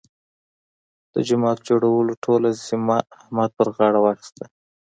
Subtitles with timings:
[1.13, 4.47] د جومات جوړولو ټوله ذمه احمد په خپله غاړه واخیستله.